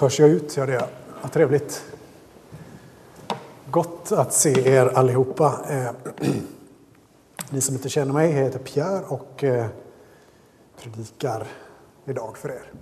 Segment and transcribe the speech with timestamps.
[0.00, 0.56] Hörs jag ut?
[0.56, 0.88] Ja, det gör jag.
[1.22, 1.84] Vad trevligt.
[3.70, 5.60] Gott att se er allihopa.
[5.68, 5.90] Eh,
[7.50, 9.66] ni som inte känner mig, jag heter Pierre och eh,
[10.82, 11.46] predikar
[12.04, 12.72] idag för er.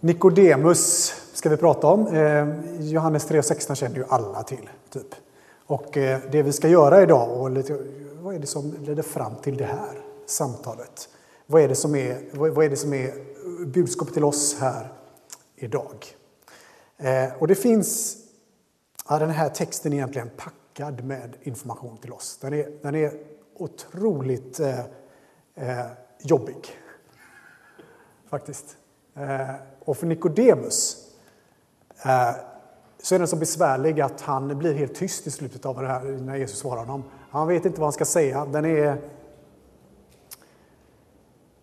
[0.00, 2.06] Nikodemus ska vi prata om.
[2.06, 2.48] Eh,
[2.80, 4.70] Johannes 3.16 känner ju alla till.
[4.90, 5.14] Typ.
[5.66, 7.78] Och eh, det vi ska göra idag, och lite,
[8.20, 11.08] vad är det som leder fram till det här samtalet?
[11.46, 13.14] Vad är det som är, vad är, det som är
[13.66, 14.92] budskapet till oss här
[15.62, 16.06] idag.
[16.98, 18.16] Eh, och det finns,
[19.08, 22.38] ja, den här texten är egentligen packad med information till oss.
[22.40, 23.12] Den är, den är
[23.54, 24.80] otroligt eh,
[25.54, 25.86] eh,
[26.20, 26.56] jobbig,
[28.28, 28.76] faktiskt.
[29.14, 31.08] Eh, och för Nikodemus
[32.04, 32.30] eh,
[33.02, 36.00] så är den så besvärlig att han blir helt tyst i slutet av det här
[36.02, 37.04] när Jesus svarar honom.
[37.30, 38.44] Han vet inte vad han ska säga.
[38.46, 38.98] Den är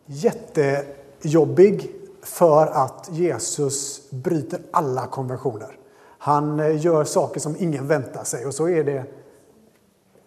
[0.06, 5.78] jättejobbig för att Jesus bryter alla konventioner.
[6.18, 9.06] Han eh, gör saker som ingen väntar sig och så är det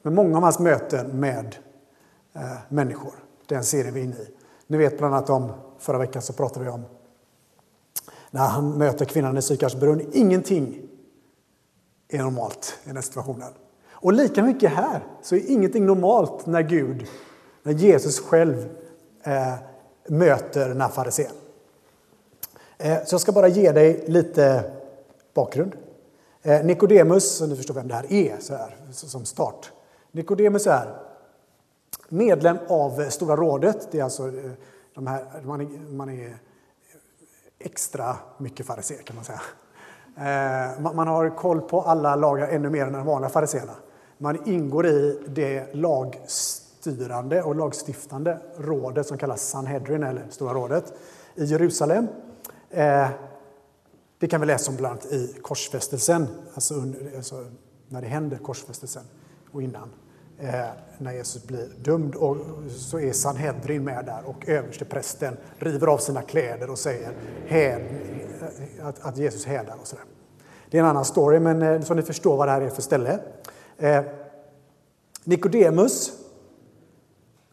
[0.02, 1.56] med många av hans möten med
[2.32, 3.12] eh, människor.
[3.46, 4.28] Den serien vi är inne i.
[4.66, 6.84] Ni vet bland annat om, förra veckan så pratade vi om
[8.30, 10.10] när han möter kvinnan i Sykars brunn.
[10.12, 10.82] Ingenting
[12.08, 13.48] är normalt i den situationen.
[13.90, 17.06] Och lika mycket här så är ingenting normalt när Gud,
[17.62, 18.68] när Jesus själv
[19.22, 19.54] eh,
[20.08, 21.32] möter den här farisén.
[22.84, 24.64] Eh, så jag ska bara ge dig lite
[25.34, 25.76] bakgrund.
[26.42, 29.72] Eh, Nikodemus, ni förstår vem det här är så här, som start.
[30.12, 30.94] Nikodemus är
[32.08, 33.88] medlem av Stora rådet.
[33.90, 34.50] Det är alltså eh,
[34.94, 36.36] de här, man, är, man är
[37.58, 39.40] extra mycket fariséer kan man säga.
[40.94, 43.72] Man har koll på alla lagar ännu mer än de vanliga fariséerna.
[44.18, 50.92] Man ingår i det lagstyrande och lagstiftande rådet som kallas Sanhedrin, eller Stora rådet,
[51.34, 52.08] i Jerusalem.
[52.72, 53.08] Eh,
[54.18, 57.46] det kan vi läsa om bland annat i korsfästelsen, alltså, under, alltså
[57.88, 59.02] när det händer korsfästelsen
[59.52, 59.90] och innan.
[60.38, 60.64] Eh,
[60.98, 62.36] när Jesus blir dömd och
[62.70, 67.12] så är Sanhedrin med där och översteprästen river av sina kläder och säger
[68.82, 70.04] att, att, Jesus hädar och sådär.
[70.70, 72.82] Det är en annan story, men eh, så ni förstår vad det här är för
[72.82, 73.18] ställe.
[73.78, 74.02] Eh,
[75.24, 76.12] Nikodemus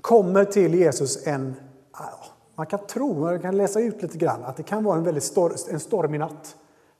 [0.02, 1.56] kommer till Jesus en
[1.91, 2.28] ah,
[2.59, 5.24] man kan tro, man kan läsa ut lite grann, att det kan vara en väldigt
[5.24, 6.56] stor, en stormig natt.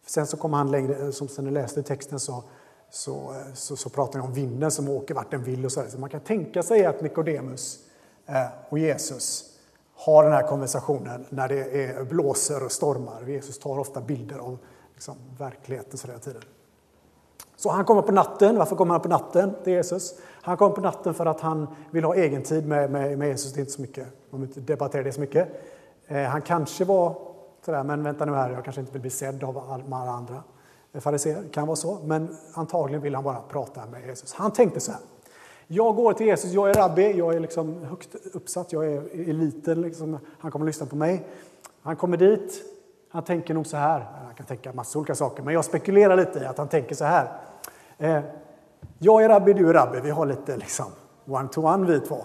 [0.06, 2.44] Sen så kommer han längre, eh, som sen ni läste i texten så,
[2.90, 5.84] så, eh, så, så pratar han om vinden som åker vart den vill och så,
[5.90, 7.80] så man kan tänka sig att Nikodemus
[8.26, 9.46] eh, och Jesus
[9.96, 13.28] har den här konversationen när det är, blåser och stormar.
[13.28, 14.58] Jesus tar ofta bilder av
[14.94, 16.42] liksom, verkligheten så hela tiden.
[17.60, 18.58] Så han kommer på natten.
[18.58, 20.14] Varför kommer han på natten till Jesus?
[20.42, 23.54] Han kommer på natten för att han vill ha egen tid med, med, med Jesus.
[23.54, 25.62] Det är inte så mycket, man inte debatterar det så mycket.
[26.08, 27.16] Eh, han kanske var
[27.66, 29.58] sådär, men vänta nu här, jag kanske inte vill bli sedd av
[29.92, 30.44] alla andra
[30.94, 31.44] eh, fariséer.
[31.52, 34.34] kan vara så, men antagligen vill han bara prata med Jesus.
[34.34, 35.02] Han tänkte så här.
[35.68, 39.82] Jag går till Jesus, jag är rabbi, jag är liksom högt uppsatt, jag är eliten,
[39.82, 40.20] liksom.
[40.40, 41.28] han kommer att lyssna på mig.
[41.82, 42.62] Han kommer dit,
[43.10, 46.40] han tänker nog så här, han kan tänka massa olika saker, men jag spekulerar lite
[46.40, 47.49] i att han tänker så här.
[48.00, 48.22] Eh,
[49.00, 50.00] jag är rabbi, du är rabbi.
[50.00, 50.86] Vi har lite liksom
[51.26, 52.24] one-to-one vi två.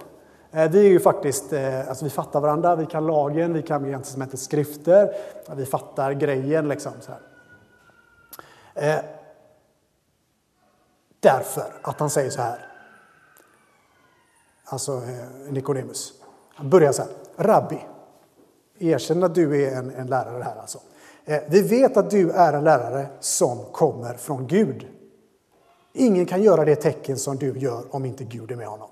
[0.50, 3.82] Eh, vi är ju faktiskt, eh, alltså vi fattar varandra, vi kan lagen, vi kan
[3.82, 4.02] Nya
[4.34, 5.14] skrifter,
[5.56, 6.92] vi fattar grejen liksom.
[7.00, 9.02] Så här.
[11.20, 12.66] Därför att han säger så här,
[14.64, 15.02] alltså
[15.48, 16.12] Nikodemus.
[16.54, 17.80] Han börjar så här, rabbi,
[18.78, 20.78] erkänn att du är en, en lärare här alltså.
[21.46, 24.93] Vi vet att du är en lärare som kommer från Gud.
[25.96, 28.88] Ingen kan göra det tecken som du gör om inte Gud är med honom.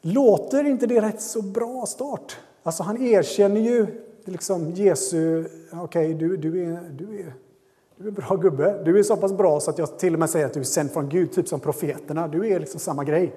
[0.00, 2.36] Låter inte det rätt så bra start?
[2.62, 3.86] Alltså han erkänner ju
[4.24, 7.34] liksom Jesu, okej okay, du, du, är, du, är,
[7.96, 8.82] du är en bra gubbe.
[8.84, 10.64] Du är så pass bra så att jag till och med säger att du är
[10.64, 12.28] sänd från Gud, typ som profeterna.
[12.28, 13.34] Du är liksom samma grej.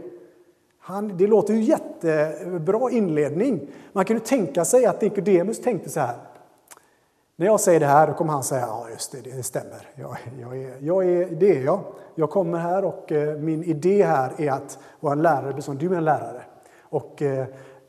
[0.79, 3.67] Han, det låter ju jättebra inledning.
[3.93, 6.17] Man kan ju tänka sig att Nikodemus tänkte så här.
[7.41, 9.87] När jag säger det här då kommer han säga ja just det, det stämmer.
[9.95, 11.83] Jag, jag, är, jag är, det är jag.
[12.15, 15.93] Jag kommer här och eh, min idé här är att vara en lärare, som du
[15.93, 16.43] är en lärare.
[16.81, 17.45] Och eh,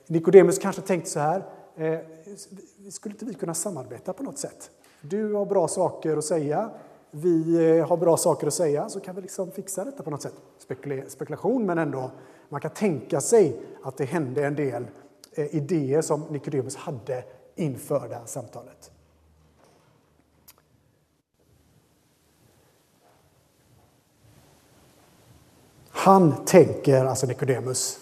[0.07, 1.45] Nikodemus kanske tänkte så här,
[1.77, 1.99] eh,
[2.91, 4.71] skulle inte vi kunna samarbeta på något sätt?
[5.01, 6.71] Du har bra saker att säga,
[7.11, 10.23] vi eh, har bra saker att säga, så kan vi liksom fixa detta på något
[10.23, 10.35] sätt.
[11.09, 12.11] spekulation, men ändå,
[12.49, 14.87] man kan tänka sig att det hände en del
[15.35, 17.25] eh, idéer som Nikodemus hade
[17.57, 18.91] inför det här samtalet.
[26.03, 27.99] Han tänker, alltså Nikodemus,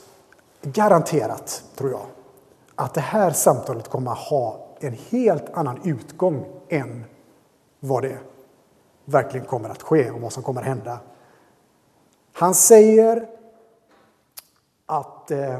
[0.62, 2.06] garanterat, tror jag,
[2.74, 7.04] att det här samtalet kommer att ha en helt annan utgång än
[7.80, 8.18] vad det
[9.04, 10.98] verkligen kommer att ske och vad som kommer att hända.
[12.32, 13.28] Han säger
[14.86, 15.58] att eh,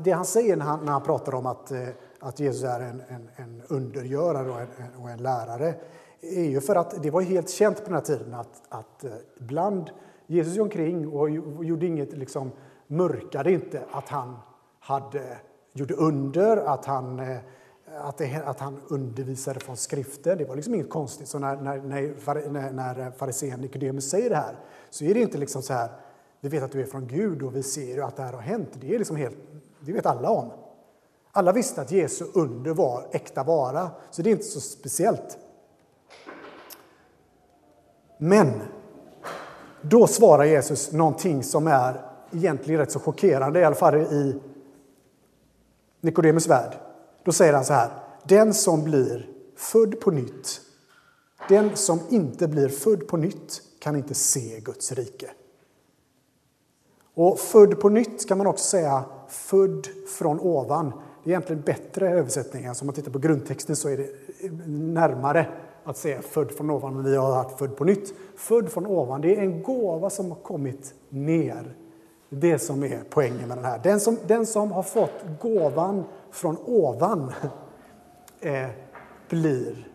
[0.00, 1.88] det han säger när han, när han pratar om att, eh,
[2.20, 4.68] att Jesus är en, en, en undergörare och en,
[5.02, 5.74] och en, lärare
[6.20, 9.10] är ju för att det var helt känt på den här tiden att, att eh,
[9.38, 9.90] bland
[10.26, 12.50] Jesus gick omkring och gjorde inget, liksom,
[12.86, 14.36] mörkade inte att han
[14.80, 15.38] hade,
[15.72, 17.36] gjorde under, att han, eh,
[18.00, 20.36] att, det, att han undervisade från skrifter.
[20.36, 21.28] Det var liksom inget konstigt.
[21.28, 21.80] Så när, när,
[22.50, 24.56] när, när farisén Nikodemus säger det här
[24.90, 25.90] så är det inte liksom så här,
[26.40, 28.68] vi vet att du är från Gud och vi ser att det här har hänt.
[28.80, 29.36] Det är liksom helt,
[29.80, 30.50] det vet alla om.
[31.32, 35.38] Alla visste att Jesu under var äkta vara, så det är inte så speciellt.
[38.18, 38.62] Men
[39.90, 42.02] då svarar Jesus någonting som är
[42.32, 44.40] egentligen rätt så chockerande, i alla fall i
[46.00, 46.78] Nikodemus värld.
[47.24, 47.90] Då säger han så här,
[48.24, 50.60] den som blir född på nytt,
[51.48, 55.30] den som inte blir född på nytt kan inte se Guds rike.
[57.14, 59.86] Och född på nytt kan man också säga född
[60.18, 60.92] från ovan.
[61.24, 62.66] Det är egentligen bättre översättning.
[62.66, 64.10] Alltså om man tittar på grundtexten så är det
[64.66, 65.46] närmare
[65.86, 68.14] att säga född från ovan, men vi har haft född på nytt.
[68.36, 71.74] Född från ovan, det är en gåva som har kommit ner.
[72.28, 73.80] Det som är poängen med den här.
[73.82, 77.32] Den som, den som har fått gåvan från ovan
[78.40, 78.68] eh,
[79.28, 79.88] blir,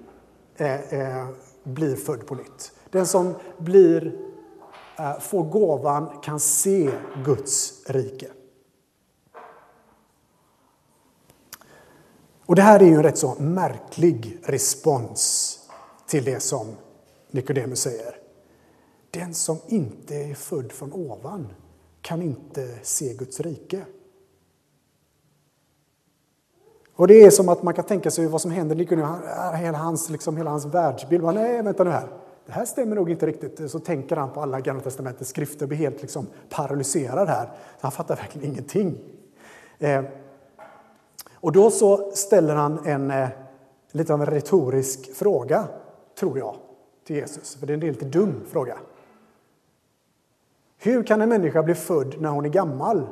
[0.57, 1.27] eh, eh,
[1.63, 2.71] blir född på nytt.
[2.89, 4.19] Den som blir,
[4.99, 6.89] eh, får gåvan kan se
[7.25, 8.27] Guds rike.
[12.45, 15.57] Och Det här är ju en rätt så märklig respons
[16.11, 16.67] till det som
[17.31, 18.15] Nikodemus säger.
[19.11, 21.47] Den som inte är född från ovan
[22.01, 23.81] kan inte se Guds rike.
[26.95, 29.21] Och Det är som att man kan tänka sig vad som händer Nikodemus,
[29.55, 31.23] hela hans, liksom, hela hans världsbild.
[31.23, 32.07] Man, Nej, vänta nu här.
[32.45, 33.71] Det här stämmer nog inte riktigt.
[33.71, 37.49] Så tänker han på alla Gamla testamentets skrifter och blir helt liksom paralyserad här.
[37.79, 38.97] Han fattar verkligen ingenting.
[39.79, 40.03] Eh,
[41.33, 43.29] och då så ställer han en eh,
[43.91, 45.67] lite av en retorisk fråga
[46.21, 46.55] tror jag,
[47.03, 47.55] till Jesus.
[47.55, 48.77] För det är en lite dum fråga.
[50.77, 53.07] Hur kan en människa bli född när hon är gammal?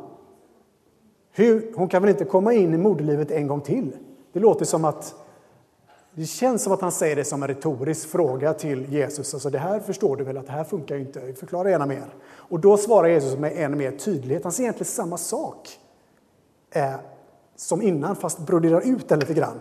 [1.32, 3.98] Hur, hon kan väl inte komma in i moderlivet en gång till?
[4.34, 5.16] Det låter som att
[6.14, 9.34] det känns som att han säger det som en retorisk fråga till Jesus.
[9.34, 11.34] Alltså det här förstår du väl att det här funkar ju inte.
[11.34, 12.16] Förklara gärna mer.
[12.26, 14.44] Och då svarar Jesus med än mer tydlighet.
[14.44, 15.70] Han säger egentligen samma sak
[16.72, 16.96] eh,
[17.56, 19.60] som innan, fast broderar ut den lite grann.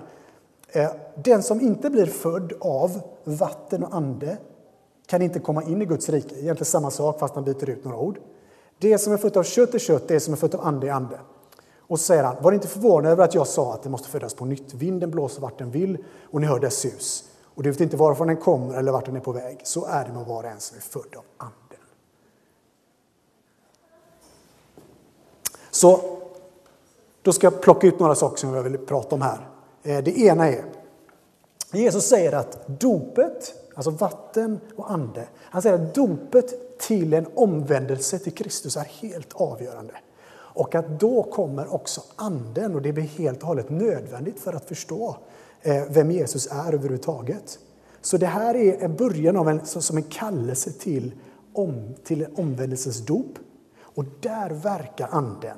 [0.69, 4.39] Eh, den som inte blir född av vatten och ande
[5.07, 6.35] kan inte komma in i Guds rike.
[6.35, 8.19] Egentligen samma sak, fast han byter ut några ord.
[8.79, 10.93] Det som är fött av kött är kött, det som är fött av ande är
[10.93, 11.21] ande.
[11.79, 14.35] Och så säger han, var inte förvånad över att jag sa att det måste födas
[14.35, 14.75] på nytt.
[14.75, 17.25] Vinden blåser vart den vill och ni hör dess sus.
[17.45, 19.61] Och du vet inte varifrån den kommer eller vart den är på väg.
[19.65, 21.81] Så är det med var och en som är född av anden.
[25.71, 26.01] Så
[27.23, 29.48] då ska jag plocka ut några saker som jag vill prata om här.
[29.89, 30.65] Eh, det ena är,
[31.73, 38.19] Jesus säger att dopet, alltså vatten och ande, han säger att dopet till en omvändelse
[38.19, 39.95] till Kristus är helt avgörande.
[40.31, 44.69] Och att då kommer också anden och det blir helt och hållet nödvändigt för att
[44.69, 45.17] förstå
[45.63, 47.59] eh, vem Jesus är överhuvudtaget.
[48.01, 51.13] Så det här är början av en, som en kallelse till,
[51.53, 53.39] om, till en omvändelsens dop.
[53.81, 55.57] Och där verkar anden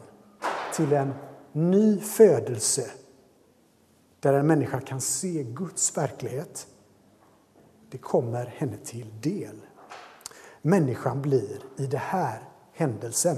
[0.76, 1.14] till en
[1.52, 2.90] ny födelse
[4.20, 6.66] där en människa kan se Guds verklighet,
[7.90, 9.60] det kommer henne till del.
[10.62, 13.36] Människan blir i den här händelsen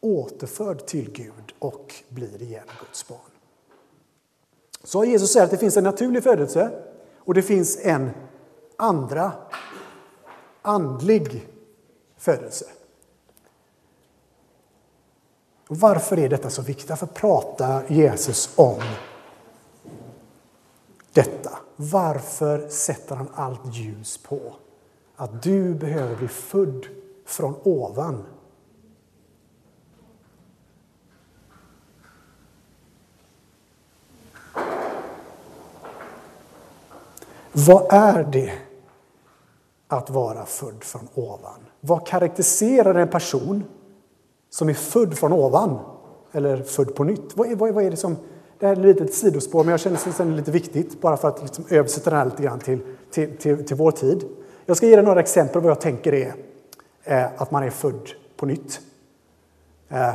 [0.00, 3.18] återförd till Gud och blir igen Guds barn.
[4.84, 6.82] Så Jesus säger att det finns en naturlig födelse
[7.18, 8.10] och det finns en
[8.76, 9.32] andra
[10.62, 11.48] andlig
[12.16, 12.64] födelse.
[15.68, 16.90] Och varför är detta så viktigt?
[16.90, 18.82] Varför pratar Jesus om
[21.12, 21.58] detta.
[21.76, 24.40] Varför sätter han allt ljus på
[25.16, 26.86] att du behöver bli född
[27.26, 28.24] från ovan?
[37.52, 38.52] Vad är det
[39.88, 41.60] att vara född från ovan?
[41.80, 43.64] Vad karaktäriserar en person
[44.50, 45.78] som är född från ovan?
[46.32, 47.36] Eller född på nytt?
[47.36, 48.16] Vad är, vad är det som
[48.62, 51.16] det här är ett litet sidospår, men jag känner att det är lite viktigt bara
[51.16, 54.24] för att liksom översätta det här lite grann till, till, till, till, vår tid.
[54.66, 56.34] Jag ska ge dig några exempel på vad jag tänker är
[57.04, 58.80] eh, att man är född på nytt.
[59.88, 60.14] Eh,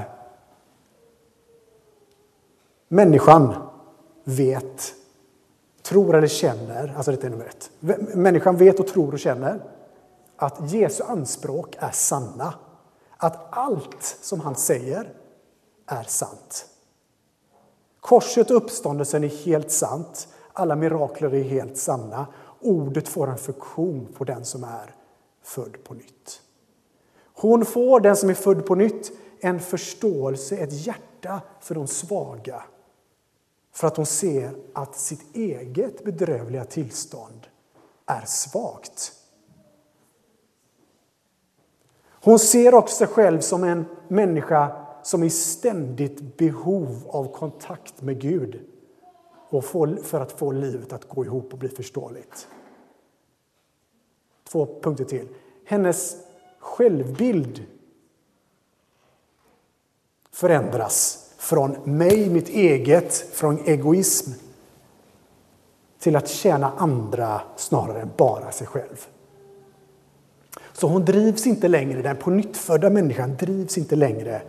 [2.88, 3.54] människan
[4.24, 4.94] vet,
[5.84, 7.72] tror eller känner, alltså detta är nummer ett.
[8.16, 9.64] Människan vet och tror och känner
[10.36, 12.54] att Jesu anspråk är sanna.
[13.18, 15.14] Att allt som han säger
[15.88, 16.66] är sant.
[18.08, 20.28] Korset och uppståndelsen är helt sant.
[20.54, 22.28] Alla mirakler är helt sanna.
[22.62, 24.96] Ordet får en funktion på den som är
[25.44, 26.42] född på nytt.
[27.34, 32.64] Hon får, den som är född på nytt, en förståelse, ett hjärta för de svaga.
[33.74, 37.48] För att hon ser att sitt eget bedrövliga tillstånd
[38.06, 39.12] är svagt.
[42.24, 48.02] Hon ser också sig själv som en människa som är i ständigt behov av kontakt
[48.02, 48.60] med Gud
[49.50, 49.66] och
[50.04, 52.48] för att få livet att gå ihop och bli förståeligt.
[54.44, 55.28] Två punkter till.
[55.66, 56.18] Hennes
[56.60, 57.66] självbild
[60.32, 64.32] förändras från mig, mitt eget, från egoism
[66.00, 69.08] till att tjäna andra snarare än bara sig själv.
[70.74, 72.30] Så hon drivs inte längre, den på
[72.90, 74.42] människan drivs inte längre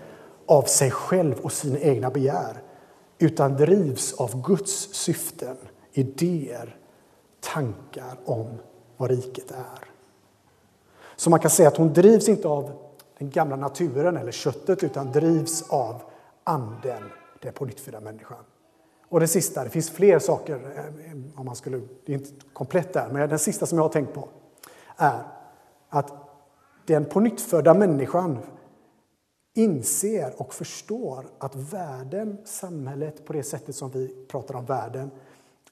[0.48, 2.62] av sig själv och sina egna begär
[3.18, 5.56] utan drivs av Guds syften,
[5.92, 6.76] idéer,
[7.40, 8.58] tankar om
[8.96, 9.88] vad riket är.
[11.16, 12.72] Så man kan säga att hon drivs inte av
[13.18, 16.02] den gamla naturen eller köttet utan drivs av
[16.44, 17.02] anden,
[17.40, 18.44] den pånyttfödda människan.
[19.08, 22.92] Och det sista, det finns fler saker, eh, om man skulle, det är inte komplett
[22.92, 24.28] där, men den sista som jag har tänkt på
[24.96, 25.22] är
[25.88, 26.12] att
[26.86, 28.38] den pånyttfödda människan
[29.58, 35.10] inser och förstår att världen, samhället, på det sättet som vi pratar om världen,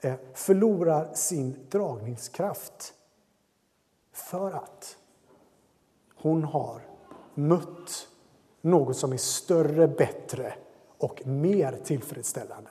[0.00, 2.94] eh, förlorar sin dragningskraft
[4.12, 4.96] för att
[6.14, 6.80] hon har
[7.34, 8.08] mött
[8.60, 10.54] något som är större, bättre
[10.98, 12.70] och mer tillfredsställande.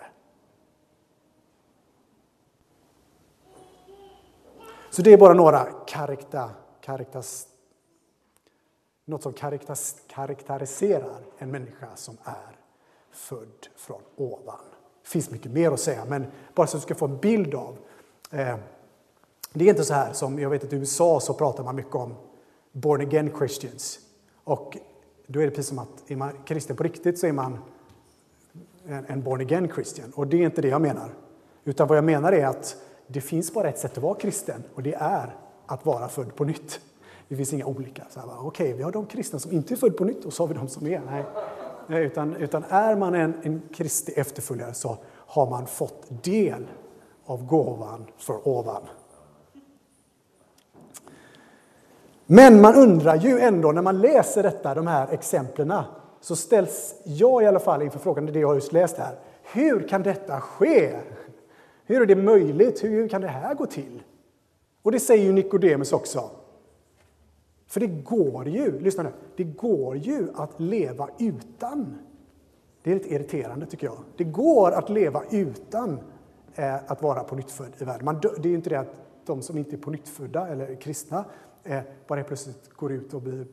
[4.90, 7.55] Så det är bara några karaktärer
[9.06, 9.34] något som
[10.08, 12.60] karaktäriserar en människa som är
[13.12, 14.60] född från ovan.
[15.04, 17.56] Det finns mycket mer att säga, men bara så att du ska få en bild
[17.56, 17.78] av.
[18.32, 18.58] Eh,
[19.54, 21.96] det är inte så här som, jag vet att i USA så pratar man mycket
[21.96, 22.16] om
[22.72, 24.00] born again Christians.
[24.44, 24.78] Och
[25.28, 27.58] då är det precis som att är man kristen på riktigt så är man
[28.86, 30.12] en, en born again Christian.
[30.16, 31.14] Och det är inte det jag menar.
[31.64, 32.76] Utan vad jag menar är att
[33.08, 35.36] det finns bara ett sätt att vara kristen och det är
[35.66, 36.80] att vara född på nytt.
[37.28, 38.04] Det finns inga olika.
[38.16, 40.48] Okej, okay, vi har de kristna som inte är född på nytt och så har
[40.48, 41.02] vi de som är.
[41.88, 42.06] Nej.
[42.06, 46.68] Utan, utan är man en, en Kristi efterföljare så har man fått del
[47.26, 48.82] av gåvan för ovan.
[52.26, 55.74] Men man undrar ju ändå när man läser detta, de här exemplen
[56.22, 59.16] så ställs jag i alla fall inför frågan, det jag just läst här.
[59.44, 60.96] Hur kan detta ske?
[61.86, 62.84] Hur är det möjligt?
[62.84, 64.04] Hur kan det här gå till?
[64.82, 66.30] Och det säger ju Nikodemus också.
[67.68, 71.98] För det går ju, lyssna nu, det går ju att leva utan.
[72.84, 73.98] Det är lite irriterande tycker jag.
[74.18, 76.00] Det går att leva utan
[76.56, 77.36] eh, att vara på
[77.82, 78.06] i världen.
[78.06, 78.96] Man det är ju inte det att
[79.26, 79.92] de som inte är på
[80.48, 81.26] eller kristna
[81.64, 83.48] eh, bara plötsligt går ut och blir,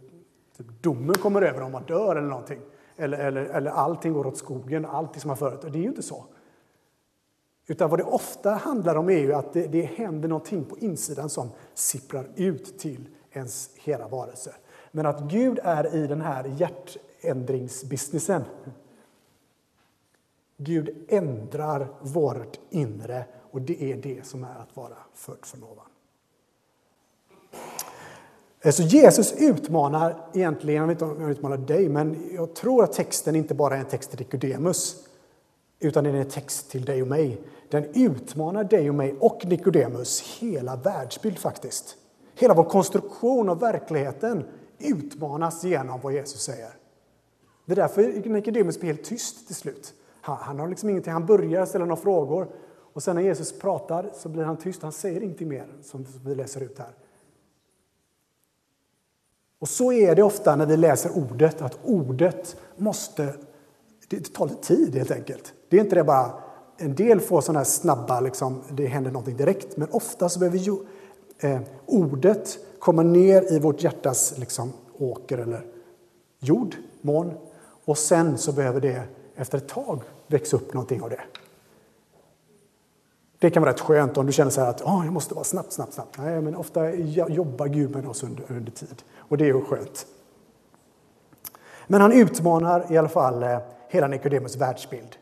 [0.57, 2.61] typ, domen kommer över om man dör eller någonting.
[2.97, 5.61] Eller, eller, eller allting går åt skogen, allting som har förut.
[5.63, 6.25] Det är ju inte så.
[7.67, 11.29] Utan vad det ofta handlar om är ju att det, det händer någonting på insidan
[11.29, 14.55] som sipprar ut till ens hela varelse.
[14.91, 18.45] Men att Gud är i den här hjärtändringsbusinessen.
[20.57, 25.87] Gud ändrar vårt inre och det är det som är att vara född från ovan.
[28.61, 32.85] Eh, så Jesus utmanar egentligen, jag vet inte om jag utmanar dig, men jag tror
[32.85, 35.09] att texten inte bara är en text till Nikodemus,
[35.81, 37.43] utan den är en text till dig och mig.
[37.71, 41.97] Den utmanar dig och mig och Nikodemus hela världsbild faktiskt.
[42.43, 44.45] Hela vår konstruktion av verkligheten
[44.79, 46.71] utmanas genom vad Jesus säger.
[47.67, 49.95] Det är därför Nikodemus blir helt tyst till slut.
[50.21, 52.49] Han, han, har liksom ingenting, han börjar ställa några frågor
[52.93, 54.83] och sen när Jesus pratar så blir han tyst.
[54.83, 56.95] Han säger ingenting mer som vi läser ut här.
[59.59, 63.35] Och så är det ofta när vi läser ordet, att ordet måste...
[64.09, 65.55] Det tar lite tid helt enkelt.
[65.69, 66.33] Det är inte det bara...
[66.77, 70.59] En del får sådana här snabba, liksom, det händer någonting direkt, men ofta så behöver
[71.43, 75.65] eh, ordet komma ner i vårt hjärtas liksom, åker eller
[76.39, 77.33] jord, mån.
[77.85, 79.03] Och sen så behöver det
[79.37, 81.21] efter ett tag växa upp någonting av det.
[83.39, 85.73] Det kan vara rätt skönt om du känner så att oh, jag måste vara snabbt,
[85.73, 86.19] snabbt, snabbt.
[86.19, 86.95] Nej, men ofta
[87.29, 90.07] jobbar Gud med oss under, under tid och det är ju skönt.
[91.87, 93.59] Men han utmanar i alla fall eh,
[93.89, 95.17] hela Nikodemus världsbild.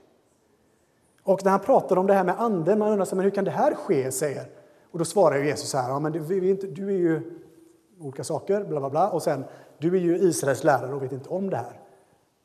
[1.23, 3.51] Och när han pratar om det här med anden, man undrar men hur kan det
[3.51, 4.47] här ske, säger.
[4.91, 7.41] Och då svarar Jesus så här, ja, men du, du är ju
[8.01, 9.11] olika saker, bla bla bla.
[9.11, 9.45] Och sen,
[9.79, 11.81] du är ju Israels lärare och vet inte om det här.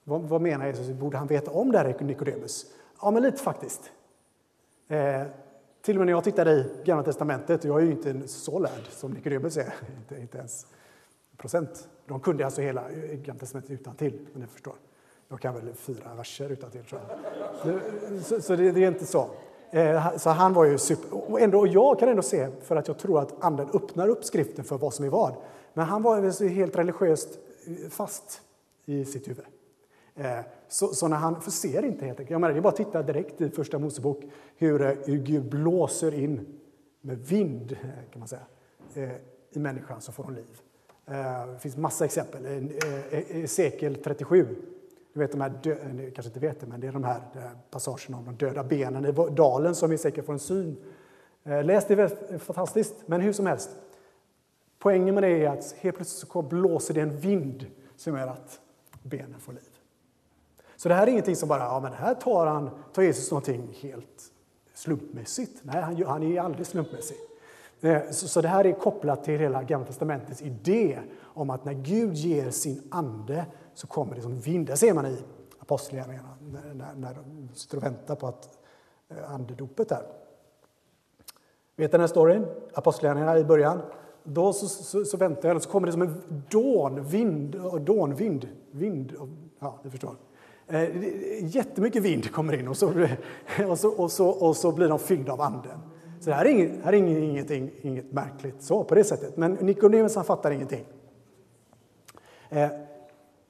[0.03, 0.89] Vad, vad menar Jesus?
[0.89, 2.65] Borde han veta om det här, Nikodemus?
[3.01, 3.91] Ja, men lite faktiskt.
[4.87, 5.23] Eh,
[5.81, 8.87] till och med när jag tittade i Gamla Testamentet, jag är ju inte så lärd
[8.89, 10.65] som Nikodemus är, inte, inte ens
[11.37, 11.89] procent.
[12.07, 12.83] De kunde alltså hela
[13.13, 14.75] Gamla Testamentet utan till, men ni förstår.
[15.27, 18.21] Jag kan väl fyra verser utan till, tror jag.
[18.23, 19.29] Så, så det, det, är inte så.
[19.71, 21.31] Eh, så han var ju super...
[21.31, 24.25] Och, ändå, och jag kan ändå se, för att jag tror att Anden öppnar upp
[24.25, 25.35] skriften för vad som är vad.
[25.73, 27.29] Men han var helt religiöst
[27.67, 28.41] eh, fast
[28.85, 29.45] i sitt huvud.
[30.15, 32.31] Eh, så, så, när han ser inte helt enkelt.
[32.31, 34.23] Jag menar, det är bara att titta direkt i Första Mosebok
[34.57, 36.59] hur, hur Gud blåser in
[37.01, 37.77] med vind,
[38.11, 38.45] kan man säga,
[39.51, 40.61] i människan så får hon liv.
[41.53, 42.69] Det finns massa exempel.
[43.29, 44.47] Ezekiel 37,
[45.15, 47.21] du vet de här, dö, ni kanske inte vet det, men det är de här
[47.35, 47.41] eh,
[47.71, 50.77] passagerna om de döda benen i dalen som vi säkert får en syn.
[51.43, 52.95] Eh, läs det, är fantastiskt.
[53.05, 53.69] Men hur som helst,
[54.79, 58.59] poängen med det är att helt plötsligt så blåser det en vind som gör att
[59.03, 59.69] benen får liv.
[60.75, 63.77] Så det här är ingenting som bara, ja men här tar, han, tar Jesus någonting
[63.81, 64.31] helt
[64.73, 65.61] slumpmässigt.
[65.63, 67.17] Nej, han, han är aldrig slumpmässig.
[67.81, 71.73] Eh, så, så det här är kopplat till hela Gamla Testamentets idé om att när
[71.73, 73.45] Gud ger sin ande
[73.75, 74.67] så kommer det som vind.
[74.67, 75.17] Det ser man i
[75.59, 78.49] Apostlagärningarna när, när, när de sitter och väntar på att
[79.09, 80.03] eh, andedopet där.
[81.75, 82.45] Vet den här storyn?
[82.73, 83.81] Apostlagärningarna i början.
[84.23, 89.13] Då så, så, så väntar jag och så kommer det som en dånvind, dånvind, vind,
[89.59, 90.15] ja, ni förstår.
[90.67, 92.87] Eh, jättemycket vind kommer in och så,
[93.67, 95.79] och så, och så, och så blir de fyllda av Anden.
[96.19, 99.37] Så det här är, inget, här är ingenting, inget märkligt så på det sättet.
[99.37, 100.85] Men Nikodemus fattar ingenting.
[102.49, 102.69] Eh,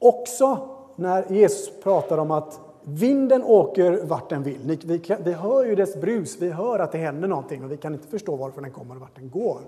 [0.08, 4.78] också när Jesus pratar om att vinden åker vart den vill.
[4.84, 7.76] Vi, kan, vi hör ju dess brus, vi hör att det händer någonting och vi
[7.76, 9.60] kan inte förstå varför den kommer och vart den går.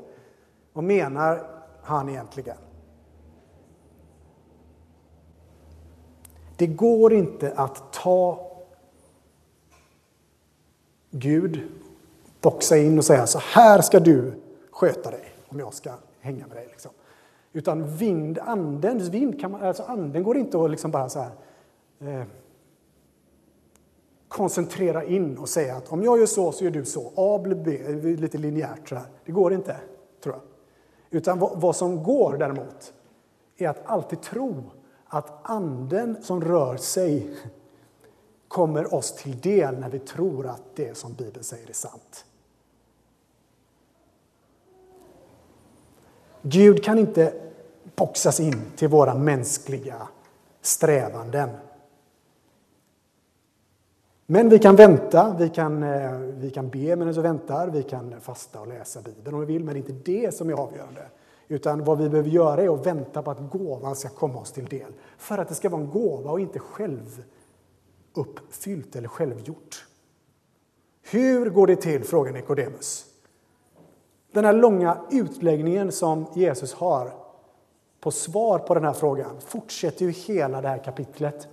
[0.72, 1.42] Vad menar
[1.82, 2.56] han egentligen?
[6.56, 8.48] Det går inte att ta
[11.10, 11.60] Gud,
[12.40, 14.32] boxa in och säga så här ska du
[14.70, 16.66] sköta dig om jag ska hänga med dig.
[16.70, 16.90] Liksom.
[17.58, 21.30] Utan vind, andens vind, kan man, alltså anden går inte att liksom bara så här,
[22.00, 22.26] eh,
[24.28, 27.12] koncentrera in och säga att om jag gör så så gör du så.
[27.16, 29.06] A blir B, eh, lite linjärt så här.
[29.24, 29.76] Det går inte,
[30.22, 30.42] tror jag.
[31.10, 32.92] Utan vad, vad som går däremot
[33.56, 34.64] är att alltid tro
[35.06, 37.36] att anden som rör sig
[38.48, 42.24] kommer oss till del när vi tror att det som Bibeln säger är sant.
[46.42, 47.47] Gud kan inte
[47.98, 50.08] boxas in till våra mänskliga
[50.60, 51.50] strävanden.
[54.26, 58.20] Men vi kan vänta, vi kan, eh, vi kan be medan vi väntar, vi kan
[58.20, 61.06] fasta och läsa Bibeln om vi vill, men det är inte det som är avgörande.
[61.48, 64.66] Utan vad vi behöver göra är att vänta på att gåvan ska komma oss till
[64.66, 64.92] del.
[65.18, 69.86] För att det ska vara en gåva och inte självuppfyllt eller självgjort.
[71.10, 72.04] Hur går det till?
[72.04, 73.04] frågar Nikodemus.
[74.32, 77.27] Den här långa utläggningen som Jesus har
[78.00, 81.48] på svar på den här frågan fortsätter ju hela det här kapitlet.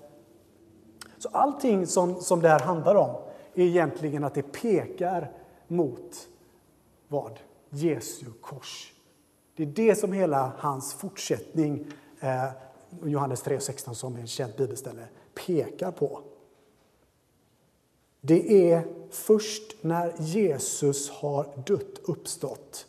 [1.17, 3.15] Så allting som, som det här handlar om
[3.53, 5.31] är egentligen att det pekar
[5.67, 6.27] mot
[7.07, 7.39] vad?
[7.69, 8.93] Jesu kors.
[9.55, 11.87] Det är det som hela hans fortsättning,
[12.19, 12.49] eh,
[13.03, 15.07] Johannes 3.16 som är en känt bibelställe,
[15.45, 16.21] pekar på.
[18.21, 22.87] Det är först när Jesus har dött, uppstått,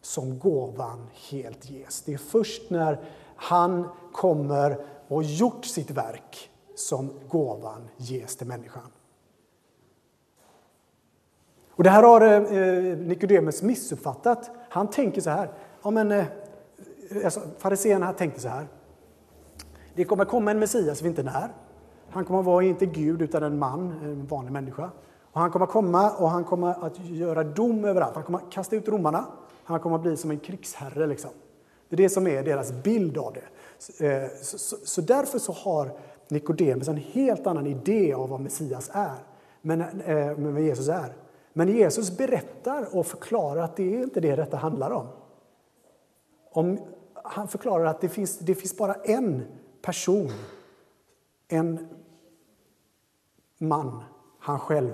[0.00, 2.02] som gåvan helt ges.
[2.02, 2.98] Det är först när
[3.36, 8.90] han kommer och gjort sitt verk som gåvan ges till människan.
[11.70, 14.50] Och det här har eh, eh, Nikodemus missuppfattat.
[14.68, 15.50] Han tänker så här,
[15.82, 16.24] ja, men, eh,
[17.24, 18.66] alltså, fariséerna tänkte så här.
[19.94, 21.48] Det kommer komma en Messias vi inte när.
[22.10, 24.90] Han kommer att vara inte Gud utan en man, en vanlig människa.
[25.32, 28.14] Och han kommer att komma och han kommer att göra dom överallt.
[28.14, 29.24] Han kommer att kasta ut romarna.
[29.70, 31.06] Han kommer att bli som en krigsherre.
[31.06, 31.30] Liksom.
[31.88, 33.44] Det är det som är deras bild av det.
[33.78, 38.90] Så, eh, så, så därför så har Nikodemus en helt annan idé av vad Messias
[38.92, 39.16] är, eh,
[39.62, 41.16] men, vad Jesus är.
[41.52, 45.06] Men Jesus berättar och förklarar att det är inte det detta handlar om.
[46.50, 46.78] om
[47.24, 49.44] han förklarar att det finns, det finns bara en
[49.82, 50.30] person,
[51.48, 51.88] en
[53.58, 54.02] man,
[54.38, 54.92] han själv,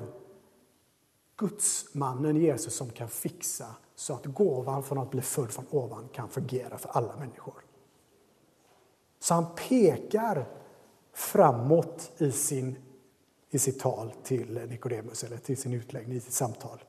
[1.37, 6.29] Gudsmannen Jesus som kan fixa så att gåvan från att bli född från ovan kan
[6.29, 7.65] fungera för alla människor.
[9.19, 10.47] Så han pekar
[11.13, 12.77] framåt i sin
[13.51, 16.85] i sitt tal till Nikodemus, eller till sin utläggning i sitt samtal.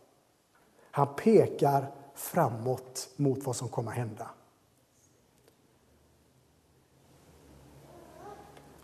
[0.91, 4.30] Han pekar framåt mot vad som kommer att hända.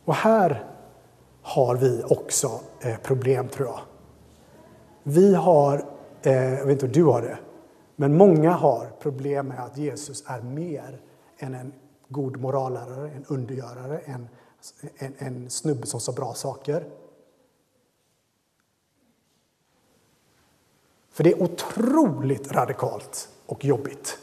[0.05, 0.71] Och här
[1.41, 3.79] har vi också eh, problem, tror jag.
[5.03, 5.85] Vi har,
[6.21, 7.37] eh, jag vet inte om du har det,
[7.95, 11.01] men många har problem med att Jesus är mer
[11.37, 11.73] än en
[12.07, 14.27] god morallärare, en undergörare, en,
[14.97, 16.85] en, en snubbe som sa bra saker.
[21.09, 24.17] För det är otroligt radikalt och jobbigt.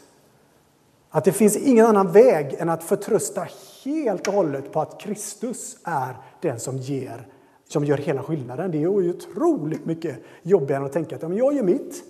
[1.09, 3.47] Att det finns ingen annan väg än att förtrösta
[3.83, 7.27] helt och hållet på att Kristus är den som ger
[7.67, 8.71] som gör hela skillnaden.
[8.71, 12.03] Det är otroligt mycket jobbigare än att tänka att jag gör mitt,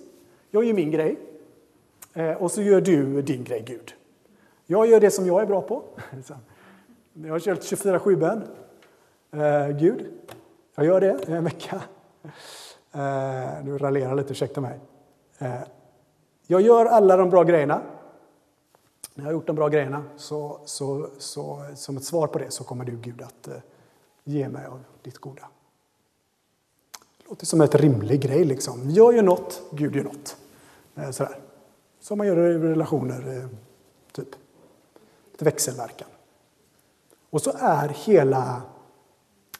[0.50, 1.31] jag gör min grej
[2.12, 3.94] Eh, och så gör du din grej, Gud.
[4.66, 5.82] Jag gör det som jag är bra på.
[7.14, 8.42] Jag har kört 24-7-bön.
[9.30, 10.06] Eh, Gud,
[10.74, 11.82] jag gör det en vecka.
[12.92, 14.80] Eh, nu raljerar lite, ursäkta mig.
[15.38, 15.60] Eh,
[16.46, 17.82] jag gör alla de bra grejerna.
[19.14, 22.50] När jag har gjort de bra grejerna, så, så, så, som ett svar på det,
[22.50, 23.54] så kommer du Gud att eh,
[24.24, 25.48] ge mig av ditt goda.
[27.18, 28.44] Det låter som ett rimlig grej.
[28.44, 28.90] Liksom.
[28.90, 30.36] Jag gör något, Gud gör något.
[30.94, 31.38] Eh, sådär.
[32.02, 33.48] Som man gör i relationer, eh,
[34.12, 34.28] typ.
[35.30, 36.08] Lite växelverkan.
[37.30, 38.62] Och så är hela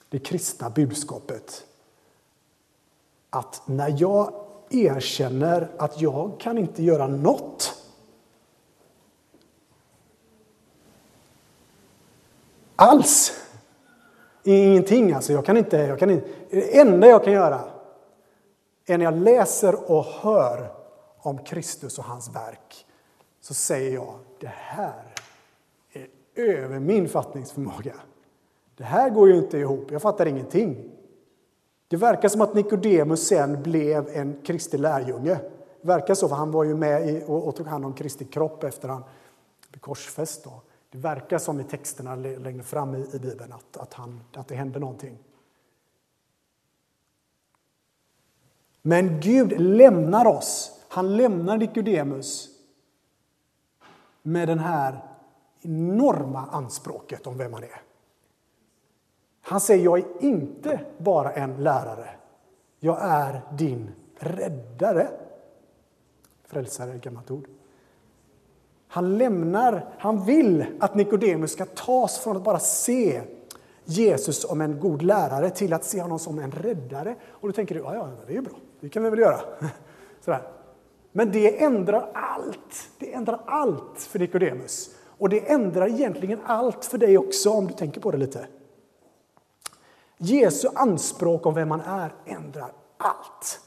[0.08, 1.66] det kristna budskapet
[3.30, 4.34] att när jag
[4.70, 7.74] erkänner att jag kan inte göra något
[12.76, 13.32] alls
[14.44, 15.32] Ingenting alltså.
[15.32, 17.60] Jag kan inte, jag kan inte, det enda jag kan göra
[18.86, 20.81] är när jag läser och hör
[21.22, 22.86] om Kristus och hans verk
[23.40, 25.14] så säger jag det här
[25.92, 27.94] är över min fattningsförmåga.
[28.76, 30.90] Det här går ju inte ihop, jag fattar ingenting.
[31.88, 35.38] Det verkar som att Nikodemus sen blev en Kristi lärjunge.
[35.80, 38.24] Det verkar så, för han var ju med i, och, och tog hand om Kristi
[38.24, 39.04] kropp efter han
[39.70, 40.44] blev korsfäst.
[40.44, 40.62] Då.
[40.90, 44.54] Det verkar som i texterna längre fram i, i Bibeln att, att, han, att det
[44.54, 45.18] hände någonting.
[48.82, 50.71] Men Gud lämnar oss.
[50.92, 52.48] Han lämnar Nikodemus
[54.22, 55.04] med det här
[55.60, 57.82] enorma anspråket om vem han är.
[59.40, 62.08] Han säger, jag är inte bara en lärare.
[62.80, 65.08] Jag är din räddare.
[66.44, 67.48] Frälsare är ett gammalt ord.
[68.88, 73.22] Han lämnar, han vill att Nikodemus ska tas från att bara se
[73.84, 77.14] Jesus som en god lärare till att se honom som en räddare.
[77.28, 79.40] Och då tänker du, ja, ja det är ju bra, det kan vi väl göra.
[80.20, 80.61] Sådär.
[81.12, 82.90] Men det ändrar allt.
[82.98, 84.90] Det ändrar allt för Nikodemus.
[85.18, 88.46] Och det ändrar egentligen allt för dig också om du tänker på det lite.
[90.16, 93.60] Jesu anspråk om vem man är ändrar allt.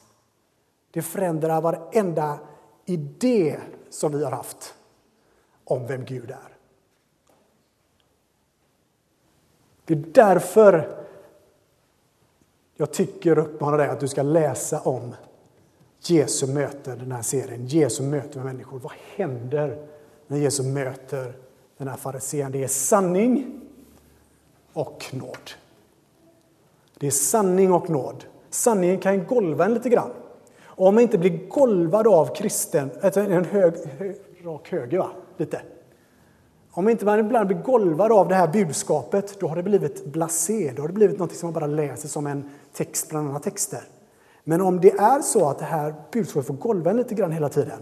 [0.92, 2.40] Det förändrar varenda
[2.86, 4.76] idé som vi har haft
[5.64, 6.56] om vem Gud är.
[9.86, 11.06] Det är därför
[12.76, 15.16] jag tycker och uppmanar dig att du ska läsa om
[16.10, 17.68] Jesu möten, den här serien.
[17.68, 18.80] Jesu möte med människor.
[18.80, 19.88] Vad händer
[20.28, 21.34] när Jesus möter
[21.78, 22.52] den här farisén?
[22.52, 23.62] Det är sanning
[24.74, 25.52] och nåd.
[27.00, 28.24] Det är sanning och nåd.
[28.50, 30.12] Sanningen kan golva en lite grann.
[30.64, 35.10] Och om man inte blir golvad av kristen, en hög, hög rak höger, va?
[35.38, 35.62] lite.
[36.72, 40.74] Om inte man ibland blir golvad av det här budskapet, då har det blivit blasé.
[40.76, 43.82] Då har det blivit något som man bara läser som en text bland andra texter.
[44.48, 47.50] Men om det är så att det här budskapet får golva en lite grann hela
[47.50, 47.80] tiden,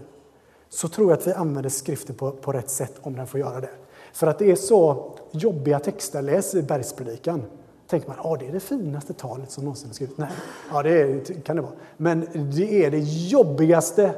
[0.68, 3.60] så tror jag att vi använder skriften på, på rätt sätt om den får göra
[3.60, 3.70] det.
[4.12, 7.42] För att det är så jobbiga texter, läs i bergspredikan,
[7.86, 10.18] tänker man ja, ah, det är det finaste talet som någonsin har skrivits.
[10.18, 10.28] Nej,
[10.72, 11.72] ja, det är, kan det vara.
[11.96, 12.98] Men det är det
[13.28, 14.14] jobbigaste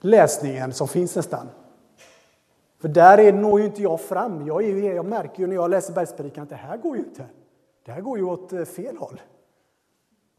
[0.00, 1.48] läsningen som finns nästan.
[2.80, 4.46] För där är, når ju inte jag fram.
[4.46, 7.24] Jag, är, jag märker ju när jag läser Bergspredikan att det här går ju inte.
[7.84, 9.20] Det här går ju åt eh, fel håll.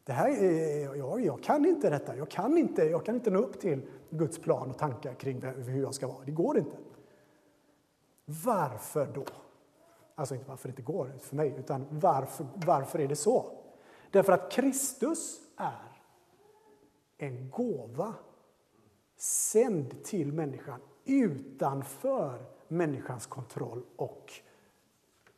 [0.09, 2.15] Det här är, jag, jag kan inte detta.
[2.17, 5.81] Jag kan inte, jag kan inte nå upp till Guds plan och tankar kring hur
[5.81, 6.25] jag ska vara.
[6.25, 6.77] Det går inte.
[8.25, 9.25] Varför då?
[10.15, 13.51] Alltså inte varför det inte går för mig, utan varför, varför är det så?
[14.11, 16.01] Därför att Kristus är
[17.17, 18.13] en gåva
[19.17, 24.33] sänd till människan utanför människans kontroll och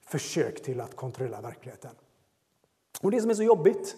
[0.02, 1.96] försök till att kontrollera verkligheten.
[3.02, 3.98] Och Det som är så jobbigt,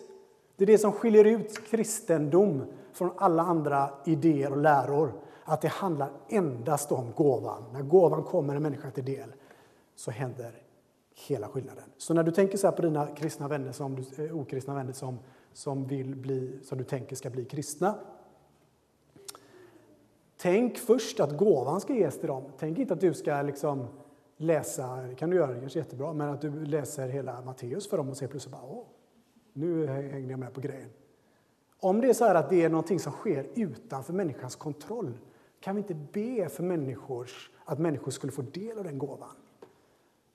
[0.65, 5.13] det är det som skiljer ut kristendom från alla andra idéer och läror.
[5.43, 7.63] Att det handlar endast om gåvan.
[7.73, 9.33] När gåvan kommer en människa till del
[9.95, 10.61] så händer
[11.27, 11.83] hela skillnaden.
[11.97, 15.19] Så när du tänker så på dina kristna vänner som eh, okristna vänner som,
[15.53, 17.95] som, vill bli, som du tänker ska bli kristna.
[20.37, 22.43] Tänk först att gåvan ska ges till dem.
[22.59, 23.87] Tänk inte att du ska liksom
[24.37, 27.97] läsa, det kan du göra, det kanske jättebra, men att du läser hela Matteus för
[27.97, 28.83] dem och ser plötsligt bara, åh,
[29.53, 30.89] nu hängde jag med på grejen.
[31.79, 35.17] Om det är så att det är någonting som sker utanför människans kontroll,
[35.59, 39.35] kan vi inte be för människors, att människor skulle få del av den gåvan?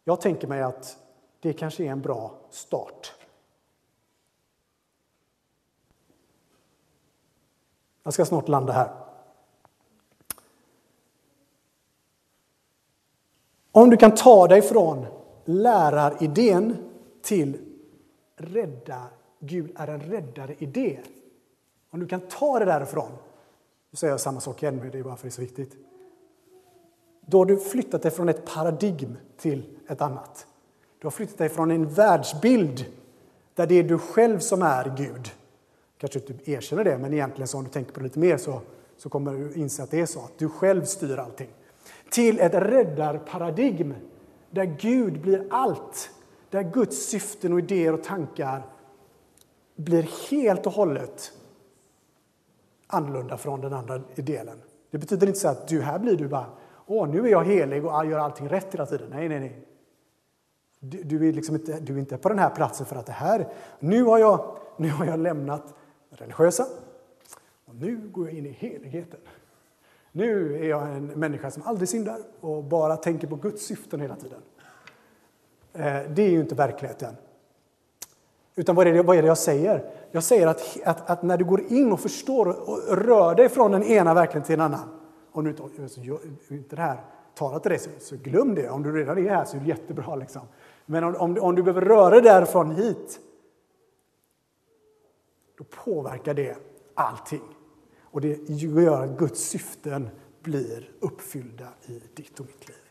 [0.05, 0.97] Jag tänker mig att
[1.41, 3.13] det kanske är en bra start.
[8.03, 8.91] Jag ska snart landa här.
[13.73, 15.07] Om du kan ta dig från
[15.45, 16.77] läraridén
[17.23, 17.68] till
[18.41, 19.03] rädda,
[19.41, 20.99] Gud är en räddare-idé.
[21.91, 23.11] Om du kan ta det därifrån,
[23.91, 25.77] nu säger jag samma sak igen, men det är bara för det är så viktigt.
[27.27, 30.47] Då har du flyttat dig från ett paradigm till ett annat.
[30.99, 32.87] Du har flyttat dig från en världsbild
[33.55, 35.31] där det är du själv som är Gud.
[35.99, 38.61] Kanske inte erkänner det, men egentligen så om du tänker på det lite mer så,
[38.97, 41.49] så kommer du inse att det är så, att du själv styr allting.
[42.11, 43.95] Till ett räddarparadigm
[44.51, 46.11] där Gud blir allt.
[46.51, 48.63] Där Guds syften och idéer och tankar
[49.77, 51.33] blir helt och hållet
[52.87, 54.63] annorlunda från den andra delen.
[54.91, 56.47] Det betyder inte så att du här blir du bara
[56.91, 59.09] Åh, nu är jag helig och gör allting rätt hela tiden.
[59.11, 59.65] Nej, nej, nej.
[60.81, 63.13] Du, du, är liksom inte, du är inte på den här platsen för att det
[63.13, 63.49] här...
[63.79, 65.75] Nu har jag, nu har jag lämnat
[66.11, 66.67] religiösa
[67.65, 69.21] och nu går jag in i heligheten.
[70.13, 74.17] Nu är jag en människa som aldrig syndar och bara tänker på Guds syften hela
[74.17, 74.41] tiden.
[75.73, 77.17] Eh, det är ju inte verkligheten.
[78.57, 79.85] Utan vad är det, vad är det jag säger?
[80.11, 83.73] Jag säger att, att, att, när du går in och förstår och rör dig från
[83.73, 84.99] den ena verkligheten till en annan
[85.39, 85.63] om du inte,
[86.49, 87.05] inte det här
[87.35, 88.71] talar till dig, så, så glöm det.
[88.71, 90.17] Om du redan är här så är det jättebra.
[90.17, 90.43] Liksom.
[90.87, 93.21] Men om, om, om du behöver röra dig därifrån hit,
[95.59, 96.57] då påverkar det
[96.95, 97.57] allting.
[98.03, 100.09] Och det gör att Guds syften
[100.43, 102.88] blir uppfyllda i ditt och mitt liv.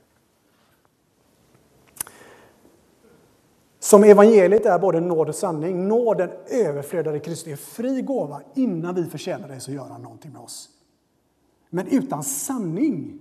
[3.88, 5.88] Som evangeliet är både nåd och sanning.
[5.88, 7.44] Nåden överflödade i Kristus.
[7.44, 8.42] Det är fri gåva.
[8.54, 10.70] Innan vi förtjänar det så gör han någonting med oss.
[11.70, 13.20] Men utan sanning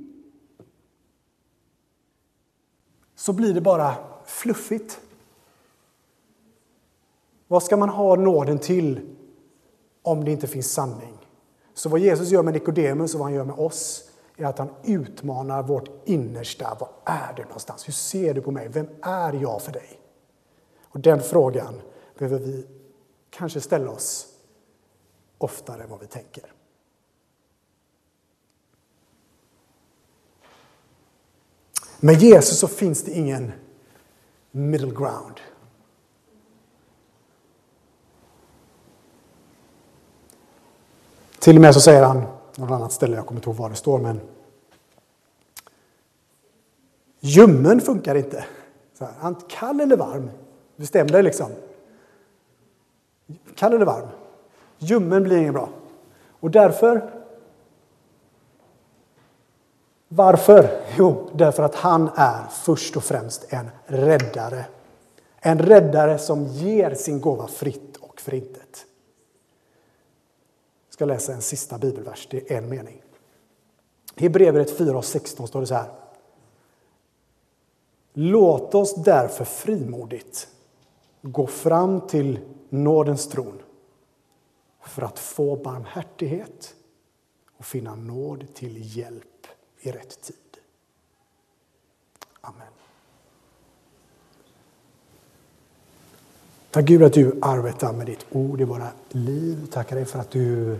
[3.14, 5.00] så blir det bara fluffigt.
[7.48, 9.00] Vad ska man ha nåden till
[10.02, 11.18] om det inte finns sanning?
[11.74, 14.70] Så vad Jesus gör med Nikodemus och vad han gör med oss är att han
[14.84, 16.76] utmanar vårt innersta.
[16.80, 17.88] Vad är du någonstans?
[17.88, 18.68] Hur ser du på mig?
[18.68, 20.00] Vem är jag för dig?
[20.96, 21.80] Och den frågan
[22.18, 22.66] behöver vi
[23.30, 24.26] kanske ställa oss
[25.38, 26.52] oftare än vad vi tänker.
[32.00, 33.52] Med Jesus så finns det ingen
[34.50, 35.40] middle ground.
[41.38, 42.22] Till och med så säger han,
[42.56, 44.20] något annat ställe, jag kommer inte ihåg var det står, men
[47.20, 48.44] ljummen funkar inte.
[48.98, 50.30] Så här, kall eller varm,
[50.76, 51.50] bestäm dig liksom.
[53.54, 54.08] Kall eller varm.
[54.78, 55.68] Ljummen blir inget bra.
[56.40, 57.16] Och därför
[60.08, 60.82] varför?
[60.96, 64.64] Jo, därför att han är först och främst en räddare.
[65.40, 68.86] En räddare som ger sin gåva fritt och förintet.
[70.86, 73.02] Jag ska läsa en sista bibelvers, det är en mening.
[74.16, 75.90] I Hebreerbrevet 4 och 16 står det så här.
[78.12, 80.48] Låt oss därför frimodigt
[81.26, 83.62] gå fram till nådens tron
[84.80, 86.74] för att få barmhärtighet
[87.56, 89.46] och finna nåd till hjälp
[89.80, 90.36] i rätt tid.
[92.40, 92.66] Amen.
[96.70, 99.66] Tack Gud att du arbetar med ditt ord i våra liv.
[99.72, 100.78] Tackar dig för att du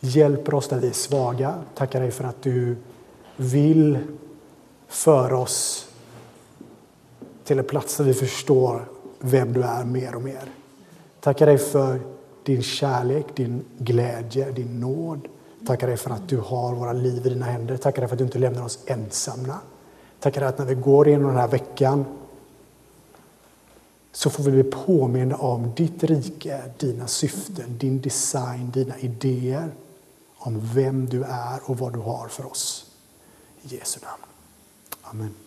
[0.00, 1.62] hjälper oss där vi är svaga.
[1.74, 2.76] Tackar dig för att du
[3.36, 3.98] vill
[4.88, 5.88] föra oss
[7.44, 8.88] till en plats där vi förstår
[9.26, 10.50] vem du är mer och mer.
[11.20, 12.00] Tackar dig för
[12.42, 15.28] din kärlek, din glädje, din nåd.
[15.66, 17.76] Tackar dig för att du har våra liv i dina händer.
[17.76, 19.58] Tackar dig för att du inte lämnar oss ensamma.
[20.20, 22.04] Tackar dig att när vi går igenom den här veckan
[24.12, 29.70] så får vi bli påminna om ditt rike, dina syften, din design, dina idéer
[30.36, 32.86] om vem du är och vad du har för oss.
[33.62, 34.22] I Jesu namn.
[35.02, 35.45] Amen.